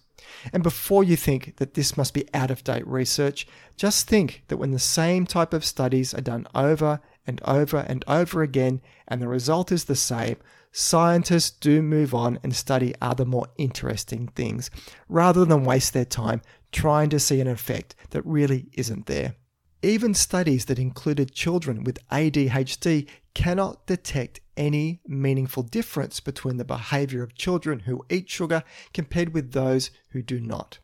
And 0.51 0.63
before 0.63 1.03
you 1.03 1.15
think 1.15 1.57
that 1.57 1.75
this 1.75 1.95
must 1.95 2.15
be 2.15 2.27
out 2.33 2.49
of 2.49 2.63
date 2.63 2.87
research, 2.87 3.45
just 3.77 4.07
think 4.07 4.41
that 4.47 4.57
when 4.57 4.71
the 4.71 4.79
same 4.79 5.27
type 5.27 5.53
of 5.53 5.63
studies 5.63 6.11
are 6.11 6.21
done 6.21 6.47
over 6.55 7.01
and 7.27 7.39
over 7.45 7.77
and 7.77 8.03
over 8.07 8.41
again, 8.41 8.81
and 9.07 9.21
the 9.21 9.27
result 9.27 9.71
is 9.71 9.83
the 9.83 9.95
same, 9.95 10.37
scientists 10.71 11.51
do 11.51 11.83
move 11.83 12.15
on 12.15 12.39
and 12.41 12.55
study 12.55 12.95
other 12.99 13.25
more 13.25 13.45
interesting 13.59 14.27
things 14.29 14.71
rather 15.07 15.45
than 15.45 15.63
waste 15.63 15.93
their 15.93 16.05
time 16.05 16.41
trying 16.71 17.11
to 17.11 17.19
see 17.19 17.39
an 17.39 17.47
effect 17.47 17.93
that 18.09 18.25
really 18.25 18.69
isn't 18.73 19.05
there. 19.05 19.35
Even 19.83 20.13
studies 20.13 20.65
that 20.65 20.77
included 20.77 21.33
children 21.33 21.83
with 21.83 21.97
ADHD 22.09 23.07
cannot 23.33 23.85
detect 23.87 24.41
any 24.57 25.01
meaningful 25.07 25.63
difference 25.63 26.19
between 26.19 26.57
the 26.57 26.65
behavior 26.65 27.23
of 27.23 27.35
children 27.35 27.79
who 27.79 28.05
eat 28.09 28.29
sugar 28.29 28.63
compared 28.93 29.33
with 29.33 29.51
those 29.51 29.91
who 30.09 30.21
do 30.21 30.39
not. 30.39 30.79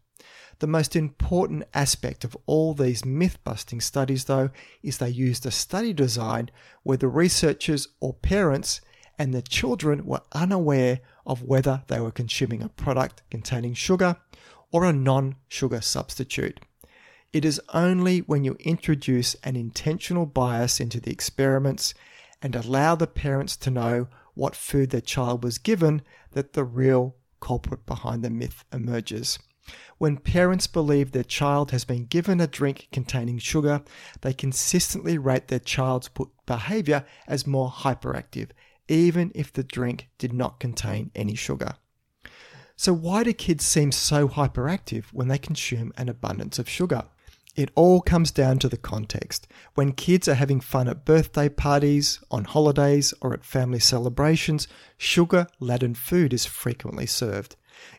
The 0.59 0.67
most 0.67 0.95
important 0.95 1.65
aspect 1.73 2.23
of 2.23 2.35
all 2.47 2.73
these 2.73 3.05
myth 3.05 3.37
busting 3.43 3.79
studies, 3.81 4.25
though, 4.25 4.49
is 4.81 4.97
they 4.97 5.09
used 5.09 5.45
a 5.45 5.51
study 5.51 5.93
design 5.93 6.49
where 6.81 6.97
the 6.97 7.07
researchers 7.07 7.87
or 7.99 8.13
parents 8.13 8.81
and 9.19 9.33
the 9.33 9.43
children 9.43 10.05
were 10.05 10.21
unaware 10.31 11.01
of 11.25 11.43
whether 11.43 11.83
they 11.87 11.99
were 11.99 12.11
consuming 12.11 12.63
a 12.63 12.69
product 12.69 13.21
containing 13.29 13.75
sugar 13.75 14.17
or 14.71 14.83
a 14.85 14.93
non 14.93 15.35
sugar 15.47 15.81
substitute. 15.81 16.59
It 17.33 17.45
is 17.45 17.61
only 17.73 18.19
when 18.19 18.43
you 18.43 18.55
introduce 18.59 19.35
an 19.43 19.55
intentional 19.55 20.25
bias 20.25 20.79
into 20.79 20.99
the 20.99 21.11
experiments 21.11 21.93
and 22.41 22.55
allow 22.55 22.95
the 22.95 23.07
parents 23.07 23.57
to 23.57 23.71
know 23.71 24.07
what 24.33 24.55
food 24.55 24.91
their 24.91 25.01
child 25.01 25.43
was 25.43 25.57
given 25.57 26.01
that 26.31 26.53
the 26.53 26.63
real 26.63 27.15
culprit 27.39 27.85
behind 27.85 28.23
the 28.23 28.29
myth 28.29 28.63
emerges. 28.71 29.39
When 29.97 30.17
parents 30.17 30.67
believe 30.67 31.11
their 31.11 31.23
child 31.23 31.71
has 31.71 31.83
been 31.83 32.05
given 32.05 32.39
a 32.39 32.47
drink 32.47 32.87
containing 32.91 33.39
sugar, 33.39 33.83
they 34.21 34.33
consistently 34.33 35.17
rate 35.17 35.47
their 35.47 35.59
child's 35.59 36.09
behavior 36.45 37.05
as 37.27 37.47
more 37.47 37.69
hyperactive, 37.69 38.51
even 38.87 39.31
if 39.35 39.51
the 39.51 39.63
drink 39.63 40.09
did 40.17 40.31
not 40.31 40.59
contain 40.59 41.11
any 41.15 41.35
sugar. 41.35 41.75
So, 42.75 42.93
why 42.93 43.23
do 43.23 43.33
kids 43.33 43.65
seem 43.65 43.91
so 43.91 44.29
hyperactive 44.29 45.05
when 45.05 45.27
they 45.27 45.39
consume 45.39 45.91
an 45.97 46.09
abundance 46.09 46.59
of 46.59 46.69
sugar? 46.69 47.05
It 47.57 47.71
all 47.73 48.01
comes 48.01 48.29
down 48.29 48.59
to 48.59 48.69
the 48.69 48.77
context. 48.77 49.47
When 49.73 49.93
kids 49.93 50.27
are 50.27 50.35
having 50.35 50.59
fun 50.59 50.87
at 50.87 51.05
birthday 51.05 51.49
parties, 51.49 52.19
on 52.29 52.43
holidays, 52.43 53.15
or 53.19 53.33
at 53.33 53.43
family 53.43 53.79
celebrations, 53.79 54.67
sugar 54.95 55.47
laden 55.59 55.95
food 55.95 56.33
is 56.33 56.45
frequently 56.45 57.07
served. 57.07 57.55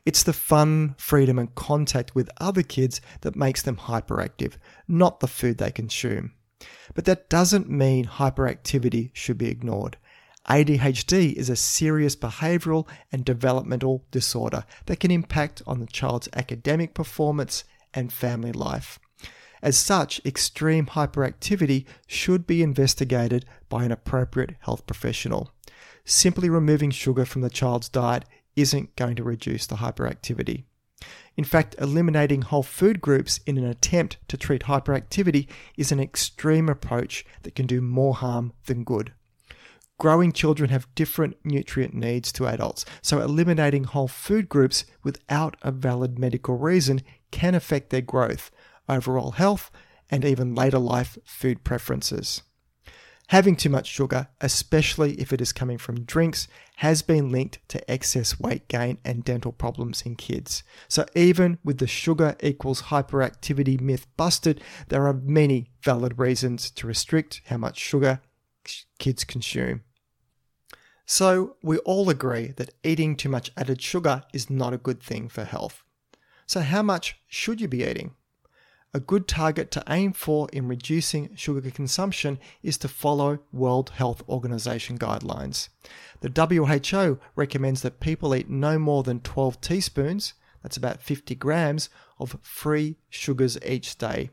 It's 0.06 0.22
the 0.22 0.32
fun, 0.32 0.94
freedom, 0.96 1.40
and 1.40 1.52
contact 1.56 2.14
with 2.14 2.30
other 2.38 2.62
kids 2.62 3.00
that 3.22 3.34
makes 3.34 3.60
them 3.60 3.78
hyperactive, 3.78 4.54
not 4.86 5.18
the 5.18 5.26
food 5.26 5.58
they 5.58 5.72
consume. 5.72 6.34
But 6.94 7.04
that 7.06 7.28
doesn't 7.28 7.68
mean 7.68 8.04
hyperactivity 8.04 9.10
should 9.12 9.38
be 9.38 9.48
ignored. 9.48 9.96
ADHD 10.48 11.32
is 11.32 11.50
a 11.50 11.56
serious 11.56 12.14
behavioral 12.14 12.86
and 13.10 13.24
developmental 13.24 14.04
disorder 14.12 14.64
that 14.86 15.00
can 15.00 15.10
impact 15.10 15.62
on 15.66 15.80
the 15.80 15.86
child's 15.86 16.28
academic 16.34 16.94
performance 16.94 17.64
and 17.92 18.12
family 18.12 18.52
life. 18.52 19.00
As 19.62 19.76
such, 19.76 20.20
extreme 20.24 20.86
hyperactivity 20.86 21.84
should 22.06 22.46
be 22.46 22.62
investigated 22.62 23.44
by 23.68 23.84
an 23.84 23.92
appropriate 23.92 24.56
health 24.60 24.86
professional. 24.86 25.50
Simply 26.04 26.48
removing 26.48 26.90
sugar 26.90 27.24
from 27.24 27.42
the 27.42 27.50
child's 27.50 27.88
diet 27.88 28.24
isn't 28.56 28.96
going 28.96 29.16
to 29.16 29.24
reduce 29.24 29.66
the 29.66 29.76
hyperactivity. 29.76 30.64
In 31.36 31.44
fact, 31.44 31.76
eliminating 31.78 32.42
whole 32.42 32.64
food 32.64 33.00
groups 33.00 33.38
in 33.46 33.56
an 33.58 33.64
attempt 33.64 34.18
to 34.28 34.36
treat 34.36 34.64
hyperactivity 34.64 35.48
is 35.76 35.92
an 35.92 36.00
extreme 36.00 36.68
approach 36.68 37.24
that 37.42 37.54
can 37.54 37.66
do 37.66 37.80
more 37.80 38.14
harm 38.14 38.52
than 38.66 38.82
good. 38.82 39.12
Growing 39.98 40.32
children 40.32 40.70
have 40.70 40.92
different 40.94 41.36
nutrient 41.44 41.94
needs 41.94 42.30
to 42.32 42.46
adults, 42.46 42.84
so 43.02 43.20
eliminating 43.20 43.84
whole 43.84 44.08
food 44.08 44.48
groups 44.48 44.84
without 45.02 45.56
a 45.62 45.72
valid 45.72 46.18
medical 46.18 46.56
reason 46.56 47.02
can 47.30 47.54
affect 47.54 47.90
their 47.90 48.00
growth, 48.00 48.50
overall 48.88 49.32
health, 49.32 49.70
and 50.10 50.24
even 50.24 50.54
later 50.54 50.78
life 50.78 51.18
food 51.24 51.64
preferences. 51.64 52.42
Having 53.28 53.56
too 53.56 53.68
much 53.68 53.86
sugar, 53.86 54.28
especially 54.40 55.12
if 55.20 55.34
it 55.34 55.40
is 55.42 55.52
coming 55.52 55.76
from 55.76 56.04
drinks, 56.04 56.48
has 56.76 57.02
been 57.02 57.30
linked 57.30 57.58
to 57.68 57.90
excess 57.90 58.40
weight 58.40 58.68
gain 58.68 58.96
and 59.04 59.22
dental 59.22 59.52
problems 59.52 60.00
in 60.00 60.16
kids. 60.16 60.62
So, 60.88 61.04
even 61.14 61.58
with 61.62 61.76
the 61.76 61.86
sugar 61.86 62.36
equals 62.42 62.84
hyperactivity 62.84 63.78
myth 63.82 64.06
busted, 64.16 64.62
there 64.88 65.06
are 65.06 65.12
many 65.12 65.72
valid 65.82 66.18
reasons 66.18 66.70
to 66.70 66.86
restrict 66.86 67.42
how 67.46 67.58
much 67.58 67.78
sugar 67.78 68.22
kids 68.98 69.24
consume. 69.24 69.82
So, 71.04 71.56
we 71.62 71.76
all 71.78 72.08
agree 72.08 72.52
that 72.56 72.72
eating 72.82 73.14
too 73.14 73.28
much 73.28 73.52
added 73.58 73.82
sugar 73.82 74.22
is 74.32 74.48
not 74.48 74.72
a 74.72 74.78
good 74.78 75.02
thing 75.02 75.28
for 75.28 75.44
health. 75.44 75.82
So, 76.46 76.60
how 76.60 76.82
much 76.82 77.20
should 77.26 77.60
you 77.60 77.68
be 77.68 77.84
eating? 77.84 78.14
A 78.94 79.00
good 79.00 79.28
target 79.28 79.70
to 79.72 79.84
aim 79.86 80.14
for 80.14 80.48
in 80.50 80.66
reducing 80.66 81.34
sugar 81.36 81.70
consumption 81.70 82.38
is 82.62 82.78
to 82.78 82.88
follow 82.88 83.40
World 83.52 83.90
Health 83.90 84.22
Organization 84.26 84.98
guidelines. 84.98 85.68
The 86.20 86.30
WHO 86.30 87.18
recommends 87.36 87.82
that 87.82 88.00
people 88.00 88.34
eat 88.34 88.48
no 88.48 88.78
more 88.78 89.02
than 89.02 89.20
12 89.20 89.60
teaspoons, 89.60 90.32
that's 90.62 90.78
about 90.78 91.02
50 91.02 91.34
grams, 91.34 91.90
of 92.18 92.38
free 92.40 92.96
sugars 93.10 93.58
each 93.64 93.98
day. 93.98 94.30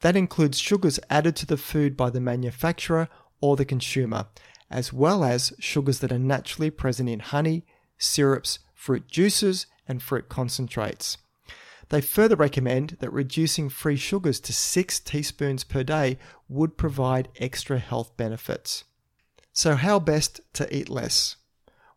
That 0.00 0.16
includes 0.16 0.58
sugars 0.58 1.00
added 1.08 1.34
to 1.36 1.46
the 1.46 1.56
food 1.56 1.96
by 1.96 2.10
the 2.10 2.20
manufacturer 2.20 3.08
or 3.40 3.56
the 3.56 3.64
consumer, 3.64 4.26
as 4.70 4.92
well 4.92 5.24
as 5.24 5.54
sugars 5.58 6.00
that 6.00 6.12
are 6.12 6.18
naturally 6.18 6.70
present 6.70 7.08
in 7.08 7.20
honey, 7.20 7.64
syrups, 7.96 8.58
fruit 8.74 9.08
juices, 9.08 9.66
and 9.88 10.02
fruit 10.02 10.28
concentrates. 10.28 11.16
They 11.92 12.00
further 12.00 12.36
recommend 12.36 12.96
that 13.00 13.12
reducing 13.12 13.68
free 13.68 13.98
sugars 13.98 14.40
to 14.40 14.52
6 14.54 15.00
teaspoons 15.00 15.62
per 15.62 15.82
day 15.82 16.16
would 16.48 16.78
provide 16.78 17.28
extra 17.36 17.78
health 17.78 18.16
benefits. 18.16 18.84
So, 19.52 19.74
how 19.74 19.98
best 19.98 20.40
to 20.54 20.74
eat 20.74 20.88
less? 20.88 21.36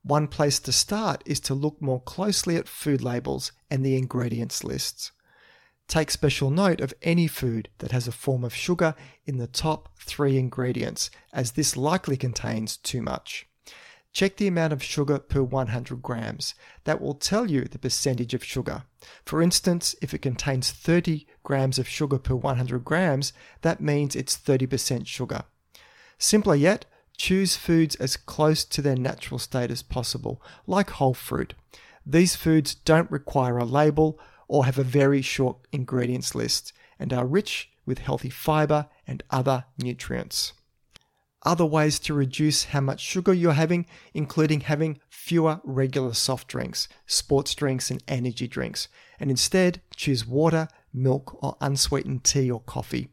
One 0.03 0.27
place 0.27 0.59
to 0.59 0.73
start 0.73 1.23
is 1.25 1.39
to 1.39 1.53
look 1.53 1.81
more 1.81 2.01
closely 2.01 2.57
at 2.57 2.67
food 2.67 3.01
labels 3.01 3.53
and 3.71 3.85
the 3.85 3.95
ingredients 3.95 4.65
lists. 4.65 5.13
Take 5.87 6.11
special 6.11 6.49
note 6.49 6.81
of 6.81 6.93
any 7.01 7.27
food 7.27 7.69
that 7.77 7.93
has 7.93 8.05
a 8.05 8.11
form 8.11 8.43
of 8.43 8.53
sugar 8.53 8.95
in 9.25 9.37
the 9.37 9.47
top 9.47 9.97
three 9.97 10.37
ingredients, 10.37 11.09
as 11.31 11.53
this 11.53 11.77
likely 11.77 12.17
contains 12.17 12.75
too 12.75 13.01
much. 13.01 13.47
Check 14.15 14.38
the 14.38 14.48
amount 14.48 14.72
of 14.72 14.81
sugar 14.81 15.19
per 15.19 15.43
100 15.43 16.01
grams. 16.01 16.55
That 16.86 17.01
will 17.01 17.15
tell 17.15 17.51
you 17.51 17.65
the 17.65 17.77
percentage 17.77 18.34
of 18.34 18.45
sugar. 18.45 18.84
For 19.25 19.41
instance, 19.41 19.93
if 20.01 20.13
it 20.13 20.22
contains 20.22 20.72
30 20.72 21.27
grams 21.43 21.77
of 21.77 21.89
sugar 21.89 22.17
per 22.17 22.34
100 22.34 22.86
grams, 22.86 23.34
that 23.62 23.81
means 23.81 24.15
it's 24.15 24.38
30% 24.38 25.05
sugar. 25.05 25.41
Simpler 26.17 26.55
yet, 26.55 26.86
choose 27.17 27.57
foods 27.57 27.95
as 27.95 28.15
close 28.15 28.63
to 28.63 28.81
their 28.81 28.95
natural 28.95 29.38
state 29.38 29.69
as 29.69 29.84
possible, 29.84 30.41
like 30.65 30.91
whole 30.91 31.13
fruit. 31.13 31.53
These 32.05 32.38
foods 32.38 32.74
don't 32.74 33.12
require 33.12 33.57
a 33.57 33.65
label 33.65 34.17
or 34.48 34.63
have 34.63 34.79
a 34.79 34.84
very 34.84 35.22
short 35.22 35.57
ingredients 35.74 36.34
list 36.34 36.72
and 36.98 37.12
are 37.12 37.27
rich 37.27 37.69
with 37.86 37.98
healthy 37.98 38.29
fiber 38.29 38.88
and 39.05 39.24
other 39.29 39.65
nutrients. 39.77 40.53
Other 41.45 41.65
ways 41.65 41.99
to 41.99 42.13
reduce 42.15 42.65
how 42.65 42.81
much 42.81 42.99
sugar 42.99 43.31
you're 43.31 43.53
having, 43.53 43.85
including 44.15 44.61
having 44.61 44.99
fewer 45.09 45.61
regular 45.63 46.13
soft 46.13 46.47
drinks, 46.47 46.87
sports 47.05 47.53
drinks, 47.53 47.91
and 47.91 48.03
energy 48.07 48.47
drinks, 48.47 48.87
and 49.19 49.29
instead 49.29 49.81
choose 49.95 50.25
water, 50.25 50.67
milk, 50.91 51.37
or 51.43 51.55
unsweetened 51.61 52.23
tea 52.23 52.49
or 52.49 52.61
coffee. 52.61 53.09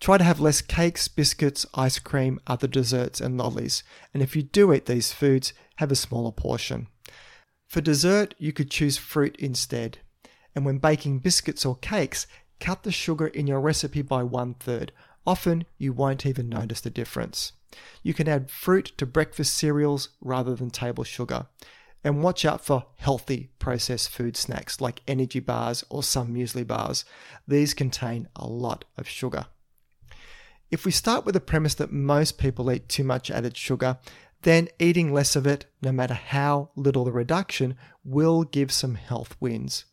Try 0.00 0.18
to 0.18 0.24
have 0.24 0.40
less 0.40 0.62
cakes, 0.62 1.06
biscuits, 1.06 1.66
ice 1.74 1.98
cream, 1.98 2.40
other 2.46 2.66
desserts, 2.66 3.20
and 3.20 3.36
lollies, 3.36 3.82
and 4.12 4.22
if 4.22 4.34
you 4.34 4.42
do 4.42 4.72
eat 4.72 4.86
these 4.86 5.12
foods, 5.12 5.52
have 5.76 5.92
a 5.92 5.96
smaller 5.96 6.32
portion. 6.32 6.88
For 7.68 7.80
dessert, 7.80 8.34
you 8.38 8.52
could 8.52 8.70
choose 8.70 8.96
fruit 8.96 9.36
instead. 9.38 9.98
And 10.54 10.64
when 10.64 10.78
baking 10.78 11.18
biscuits 11.18 11.64
or 11.66 11.76
cakes, 11.76 12.26
cut 12.60 12.84
the 12.84 12.92
sugar 12.92 13.26
in 13.26 13.46
your 13.46 13.60
recipe 13.60 14.02
by 14.02 14.22
one 14.22 14.54
third. 14.54 14.92
Often 15.26 15.64
you 15.78 15.92
won't 15.92 16.26
even 16.26 16.48
notice 16.48 16.80
the 16.80 16.90
difference. 16.90 17.52
You 18.02 18.14
can 18.14 18.28
add 18.28 18.50
fruit 18.50 18.92
to 18.98 19.06
breakfast 19.06 19.54
cereals 19.54 20.10
rather 20.20 20.54
than 20.54 20.70
table 20.70 21.04
sugar. 21.04 21.46
And 22.02 22.22
watch 22.22 22.44
out 22.44 22.64
for 22.64 22.86
healthy 22.96 23.50
processed 23.58 24.10
food 24.10 24.36
snacks 24.36 24.80
like 24.80 25.00
energy 25.08 25.40
bars 25.40 25.84
or 25.88 26.02
some 26.02 26.34
muesli 26.34 26.66
bars. 26.66 27.04
These 27.48 27.72
contain 27.72 28.28
a 28.36 28.46
lot 28.46 28.84
of 28.98 29.08
sugar. 29.08 29.46
If 30.70 30.84
we 30.84 30.90
start 30.90 31.24
with 31.24 31.34
the 31.34 31.40
premise 31.40 31.74
that 31.74 31.92
most 31.92 32.36
people 32.36 32.70
eat 32.70 32.88
too 32.88 33.04
much 33.04 33.30
added 33.30 33.56
sugar, 33.56 33.98
then 34.42 34.68
eating 34.78 35.14
less 35.14 35.34
of 35.36 35.46
it, 35.46 35.64
no 35.80 35.92
matter 35.92 36.14
how 36.14 36.70
little 36.76 37.04
the 37.04 37.12
reduction, 37.12 37.76
will 38.04 38.44
give 38.44 38.70
some 38.70 38.96
health 38.96 39.34
wins 39.40 39.86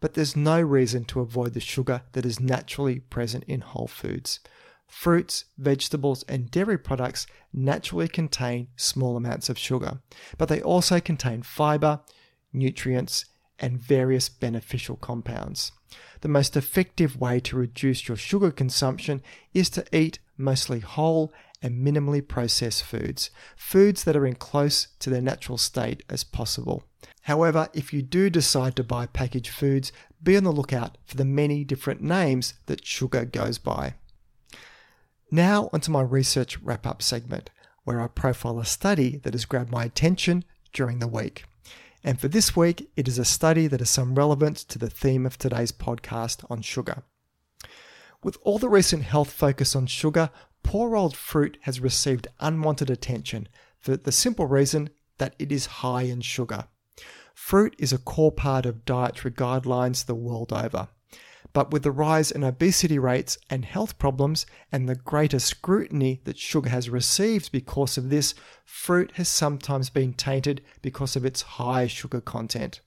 but 0.00 0.14
there's 0.14 0.36
no 0.36 0.60
reason 0.60 1.04
to 1.04 1.20
avoid 1.20 1.54
the 1.54 1.60
sugar 1.60 2.02
that 2.12 2.26
is 2.26 2.40
naturally 2.40 3.00
present 3.00 3.44
in 3.44 3.60
whole 3.60 3.86
foods. 3.86 4.40
Fruits, 4.88 5.44
vegetables, 5.58 6.24
and 6.24 6.50
dairy 6.50 6.78
products 6.78 7.26
naturally 7.52 8.08
contain 8.08 8.68
small 8.76 9.16
amounts 9.16 9.48
of 9.48 9.58
sugar, 9.58 10.00
but 10.38 10.48
they 10.48 10.62
also 10.62 10.98
contain 10.98 11.42
fiber, 11.42 12.00
nutrients, 12.52 13.26
and 13.58 13.78
various 13.78 14.28
beneficial 14.28 14.96
compounds. 14.96 15.72
The 16.20 16.28
most 16.28 16.56
effective 16.56 17.20
way 17.20 17.40
to 17.40 17.56
reduce 17.56 18.08
your 18.08 18.16
sugar 18.16 18.50
consumption 18.50 19.22
is 19.54 19.70
to 19.70 19.84
eat 19.96 20.18
mostly 20.36 20.80
whole 20.80 21.32
and 21.60 21.84
minimally 21.84 22.26
processed 22.26 22.84
foods, 22.84 23.30
foods 23.56 24.04
that 24.04 24.16
are 24.16 24.26
in 24.26 24.36
close 24.36 24.88
to 25.00 25.10
their 25.10 25.20
natural 25.20 25.58
state 25.58 26.02
as 26.08 26.24
possible. 26.24 26.84
However, 27.22 27.68
if 27.74 27.92
you 27.92 28.00
do 28.02 28.30
decide 28.30 28.76
to 28.76 28.84
buy 28.84 29.06
packaged 29.06 29.50
foods, 29.50 29.92
be 30.22 30.36
on 30.36 30.44
the 30.44 30.52
lookout 30.52 30.98
for 31.04 31.16
the 31.16 31.24
many 31.24 31.64
different 31.64 32.00
names 32.00 32.54
that 32.66 32.86
sugar 32.86 33.24
goes 33.24 33.58
by. 33.58 33.94
Now, 35.30 35.68
onto 35.72 35.90
my 35.90 36.00
research 36.00 36.58
wrap 36.60 36.86
up 36.86 37.02
segment, 37.02 37.50
where 37.84 38.00
I 38.00 38.08
profile 38.08 38.58
a 38.58 38.64
study 38.64 39.18
that 39.18 39.34
has 39.34 39.44
grabbed 39.44 39.70
my 39.70 39.84
attention 39.84 40.44
during 40.72 41.00
the 41.00 41.06
week. 41.06 41.44
And 42.02 42.18
for 42.18 42.28
this 42.28 42.56
week, 42.56 42.90
it 42.96 43.06
is 43.08 43.18
a 43.18 43.24
study 43.24 43.66
that 43.66 43.80
has 43.80 43.90
some 43.90 44.14
relevance 44.14 44.64
to 44.64 44.78
the 44.78 44.88
theme 44.88 45.26
of 45.26 45.36
today's 45.36 45.72
podcast 45.72 46.44
on 46.50 46.62
sugar. 46.62 47.02
With 48.22 48.38
all 48.42 48.58
the 48.58 48.70
recent 48.70 49.02
health 49.02 49.30
focus 49.30 49.76
on 49.76 49.86
sugar, 49.86 50.30
poor 50.62 50.96
old 50.96 51.14
fruit 51.14 51.58
has 51.62 51.80
received 51.80 52.28
unwanted 52.40 52.88
attention 52.88 53.48
for 53.78 53.96
the 53.96 54.12
simple 54.12 54.46
reason 54.46 54.90
that 55.18 55.34
it 55.38 55.52
is 55.52 55.66
high 55.66 56.02
in 56.02 56.22
sugar. 56.22 56.64
Fruit 57.34 57.74
is 57.78 57.92
a 57.92 57.98
core 57.98 58.32
part 58.32 58.64
of 58.64 58.84
dietary 58.84 59.32
guidelines 59.32 60.06
the 60.06 60.14
world 60.14 60.52
over. 60.52 60.88
But 61.58 61.72
with 61.72 61.82
the 61.82 61.90
rise 61.90 62.30
in 62.30 62.44
obesity 62.44 63.00
rates 63.00 63.36
and 63.50 63.64
health 63.64 63.98
problems 63.98 64.46
and 64.70 64.88
the 64.88 64.94
greater 64.94 65.40
scrutiny 65.40 66.20
that 66.22 66.38
sugar 66.38 66.68
has 66.68 66.88
received 66.88 67.50
because 67.50 67.98
of 67.98 68.10
this, 68.10 68.36
fruit 68.64 69.10
has 69.16 69.28
sometimes 69.28 69.90
been 69.90 70.12
tainted 70.12 70.62
because 70.82 71.16
of 71.16 71.24
its 71.24 71.42
high 71.58 71.88
sugar 71.88 72.20
content. 72.20 72.80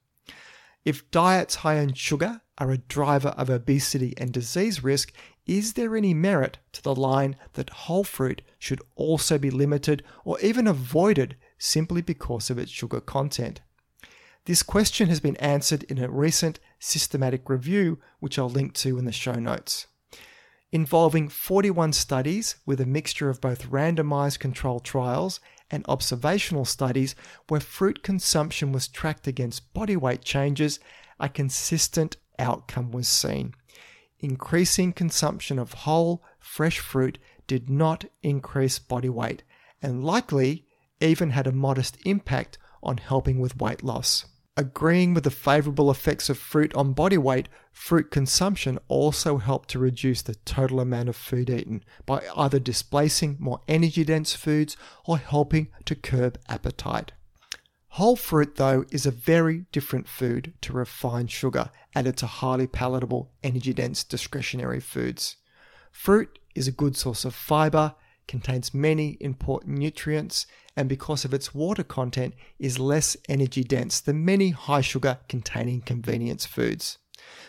If 0.86 1.12
diets 1.12 1.56
high 1.56 1.80
in 1.80 1.96
sugar 1.96 2.44
are 2.60 2.72
a 2.72 2.78
driver 2.78 3.36
of 3.36 3.50
obesity 3.50 4.14
and 4.16 4.32
disease 4.32 4.82
risk, 4.82 5.12
is 5.46 5.74
there 5.74 5.98
any 5.98 6.14
merit 6.14 6.60
to 6.72 6.82
the 6.82 6.96
line 6.96 7.36
that 7.56 7.72
whole 7.72 8.06
fruit 8.06 8.42
should 8.58 8.82
also 8.96 9.38
be 9.38 9.52
limited 9.52 10.02
or 10.24 10.40
even 10.40 10.66
avoided 10.66 11.36
simply 11.58 12.02
because 12.02 12.50
of 12.50 12.58
its 12.58 12.72
sugar 12.72 13.02
content? 13.02 13.60
This 14.46 14.64
question 14.64 15.08
has 15.10 15.20
been 15.20 15.38
answered 15.38 15.84
in 15.84 15.98
a 15.98 16.10
recent 16.10 16.60
systematic 16.80 17.50
review, 17.50 18.00
which 18.20 18.40
I'll 18.40 18.50
link 18.50 18.74
to 18.76 18.98
in 18.98 19.06
the 19.06 19.12
show 19.12 19.34
notes. 19.34 19.88
Involving 20.72 21.28
41 21.28 21.94
studies 21.94 22.56
with 22.66 22.80
a 22.80 22.86
mixture 22.86 23.30
of 23.30 23.42
both 23.42 23.70
randomized 23.70 24.40
controlled 24.40 24.84
trials 24.84 25.40
and 25.70 25.86
observational 25.88 26.66
studies 26.66 27.16
where 27.50 27.60
fruit 27.60 28.04
consumption 28.04 28.72
was 28.72 28.88
tracked 28.88 29.28
against 29.28 29.74
body 29.74 29.96
weight 29.96 30.24
changes, 30.24 30.80
a 31.20 31.30
consistent 31.30 32.18
outcome 32.40 32.92
was 32.92 33.08
seen 33.08 33.54
increasing 34.22 34.94
consumption 34.94 35.60
of 35.60 35.74
whole, 35.74 36.24
fresh 36.40 36.80
fruit 36.80 37.18
did 37.48 37.70
not 37.70 38.06
increase 38.24 38.80
body 38.80 39.10
weight 39.10 39.44
and 39.82 40.04
likely 40.04 40.66
even 41.00 41.32
had 41.32 41.48
a 41.48 41.52
modest 41.52 41.98
impact 42.06 42.58
on 42.84 42.98
helping 42.98 43.40
with 43.40 43.58
weight 43.58 43.84
loss. 43.84 44.26
Agreeing 44.58 45.14
with 45.14 45.24
the 45.24 45.32
favorable 45.32 45.90
effects 45.90 46.30
of 46.30 46.38
fruit 46.38 46.74
on 46.76 46.92
body 46.92 47.18
weight, 47.18 47.48
fruit 47.72 48.12
consumption 48.12 48.78
also 48.90 49.38
helped 49.38 49.70
to 49.70 49.80
reduce 49.80 50.22
the 50.22 50.36
total 50.36 50.82
amount 50.82 51.08
of 51.08 51.16
food 51.16 51.50
eaten 51.50 51.84
by 52.06 52.22
either 52.36 52.60
displacing 52.60 53.38
more 53.40 53.62
energy 53.70 54.04
dense 54.04 54.34
foods 54.34 54.76
or 55.06 55.18
helping 55.18 55.70
to 55.86 55.96
curb 55.96 56.38
appetite. 56.50 57.14
Whole 57.96 58.18
fruit, 58.18 58.56
though, 58.58 58.86
is 58.92 59.06
a 59.06 59.12
very 59.12 59.66
different 59.72 60.08
food 60.08 60.54
to 60.62 60.74
refined 60.74 61.32
sugar 61.32 61.72
added 61.96 62.18
to 62.18 62.26
highly 62.26 62.68
palatable, 62.68 63.32
energy 63.44 63.74
dense 63.74 64.04
discretionary 64.04 64.82
foods. 64.82 65.38
Fruit 65.92 66.40
is 66.56 66.68
a 66.68 66.74
good 66.74 66.98
source 66.98 67.24
of 67.24 67.34
fiber, 67.34 67.96
contains 68.32 68.74
many 68.74 69.18
important 69.20 69.78
nutrients, 69.78 70.48
and 70.76 70.90
because 70.90 71.26
of 71.26 71.34
its 71.34 71.54
water 71.54 71.84
content, 71.84 72.34
is 72.58 72.80
less 72.80 73.18
energy 73.28 73.64
dense 73.64 74.00
than 74.00 74.26
many 74.26 74.50
high 74.50 74.82
sugar 74.82 75.20
containing 75.28 75.82
convenience 75.82 76.46
foods. 76.46 76.98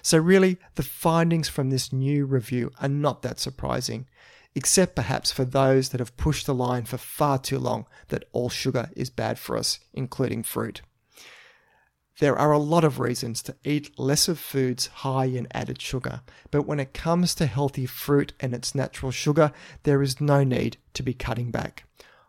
So, 0.02 0.18
really, 0.18 0.58
the 0.74 0.82
findings 0.82 1.48
from 1.48 1.70
this 1.70 1.92
new 1.92 2.26
review 2.26 2.72
are 2.80 2.88
not 2.88 3.22
that 3.22 3.38
surprising 3.38 4.06
except 4.54 4.94
perhaps 4.94 5.32
for 5.32 5.44
those 5.44 5.88
that 5.90 6.00
have 6.00 6.16
pushed 6.16 6.46
the 6.46 6.54
line 6.54 6.84
for 6.84 6.98
far 6.98 7.38
too 7.38 7.58
long 7.58 7.86
that 8.08 8.24
all 8.32 8.50
sugar 8.50 8.90
is 8.94 9.08
bad 9.08 9.38
for 9.38 9.56
us, 9.56 9.80
including 9.94 10.42
fruit. 10.42 10.82
There 12.18 12.38
are 12.38 12.52
a 12.52 12.58
lot 12.58 12.84
of 12.84 13.00
reasons 13.00 13.42
to 13.42 13.56
eat 13.64 13.98
less 13.98 14.28
of 14.28 14.38
foods 14.38 14.86
high 14.88 15.24
in 15.24 15.48
added 15.52 15.80
sugar, 15.80 16.20
but 16.50 16.66
when 16.66 16.78
it 16.78 16.92
comes 16.92 17.34
to 17.36 17.46
healthy 17.46 17.86
fruit 17.86 18.32
and 18.38 18.52
its 18.52 18.74
natural 18.74 19.10
sugar, 19.10 19.52
there 19.84 20.02
is 20.02 20.20
no 20.20 20.44
need 20.44 20.76
to 20.94 21.02
be 21.02 21.14
cutting 21.14 21.50
back. 21.50 21.84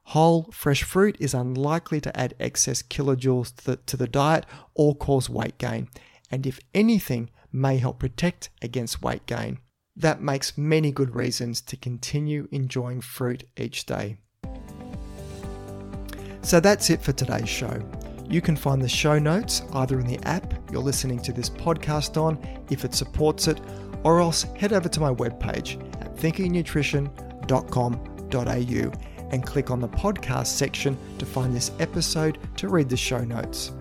Whole, 0.07 0.49
fresh 0.51 0.83
fruit 0.83 1.15
is 1.19 1.33
unlikely 1.33 2.01
to 2.01 2.17
add 2.19 2.33
excess 2.39 2.81
kilojoules 2.81 3.55
to 3.57 3.65
the, 3.65 3.75
to 3.77 3.97
the 3.97 4.07
diet 4.07 4.45
or 4.73 4.95
cause 4.95 5.29
weight 5.29 5.57
gain, 5.57 5.89
and 6.31 6.47
if 6.47 6.59
anything, 6.73 7.29
may 7.51 7.77
help 7.77 7.99
protect 7.99 8.49
against 8.61 9.01
weight 9.01 9.25
gain. 9.25 9.59
That 9.95 10.21
makes 10.21 10.57
many 10.57 10.91
good 10.91 11.15
reasons 11.15 11.61
to 11.61 11.77
continue 11.77 12.47
enjoying 12.51 13.01
fruit 13.01 13.43
each 13.55 13.85
day. 13.85 14.17
So 16.41 16.59
that's 16.59 16.89
it 16.89 17.01
for 17.01 17.13
today's 17.13 17.47
show. 17.47 17.81
You 18.29 18.41
can 18.41 18.55
find 18.55 18.81
the 18.81 18.89
show 18.89 19.19
notes 19.19 19.63
either 19.73 19.99
in 19.99 20.07
the 20.07 20.19
app 20.27 20.53
you're 20.71 20.81
listening 20.81 21.19
to 21.21 21.33
this 21.33 21.49
podcast 21.49 22.21
on, 22.21 22.39
if 22.69 22.85
it 22.85 22.93
supports 22.93 23.47
it, 23.47 23.59
or 24.03 24.19
else 24.19 24.43
head 24.57 24.73
over 24.73 24.89
to 24.89 24.99
my 24.99 25.13
webpage 25.13 25.81
at 26.01 26.15
thinkingnutrition.com.au 26.17 28.91
and 29.31 29.45
click 29.45 29.71
on 29.71 29.79
the 29.79 29.89
podcast 29.89 30.47
section 30.47 30.97
to 31.17 31.25
find 31.25 31.55
this 31.55 31.71
episode 31.79 32.37
to 32.57 32.69
read 32.69 32.89
the 32.89 32.97
show 32.97 33.23
notes. 33.23 33.71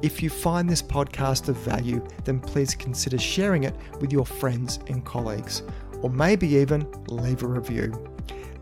If 0.00 0.22
you 0.22 0.30
find 0.30 0.68
this 0.68 0.82
podcast 0.82 1.48
of 1.48 1.56
value, 1.56 2.06
then 2.24 2.40
please 2.40 2.74
consider 2.74 3.18
sharing 3.18 3.64
it 3.64 3.74
with 4.00 4.12
your 4.12 4.26
friends 4.26 4.78
and 4.86 5.04
colleagues, 5.04 5.62
or 6.02 6.10
maybe 6.10 6.46
even 6.48 6.86
leave 7.08 7.42
a 7.42 7.48
review. 7.48 7.92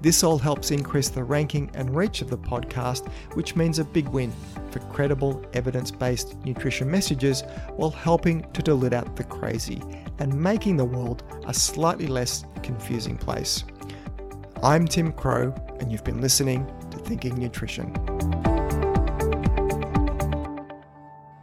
This 0.01 0.23
all 0.23 0.39
helps 0.39 0.71
increase 0.71 1.09
the 1.09 1.25
ranking 1.25 1.71
and 1.75 1.95
reach 1.95 2.23
of 2.23 2.31
the 2.31 2.39
podcast, 2.39 3.11
which 3.35 3.57
means 3.57 3.79
a 3.79 3.85
big 3.85 4.09
win 4.09 4.33
for 4.71 4.81
credible, 4.81 5.45
evidence 5.55 5.91
based 5.91 6.37
nutrition 6.45 6.91
messages 6.91 7.43
while 7.77 7.91
helping 7.91 8.43
to 8.53 8.63
dilute 8.63 8.93
out 8.93 9.17
the 9.17 9.25
crazy 9.25 9.83
and 10.19 10.33
making 10.35 10.77
the 10.77 10.85
world 10.85 11.23
a 11.47 11.55
slightly 11.55 12.07
less 12.07 12.45
confusing 12.63 13.17
place. 13.17 13.65
I'm 14.63 14.87
Tim 14.87 15.13
Crowe, 15.13 15.55
and 15.81 15.91
you've 15.91 16.05
been 16.05 16.21
listening 16.21 16.67
to 16.91 16.99
Thinking 16.99 17.39
Nutrition. 17.39 17.93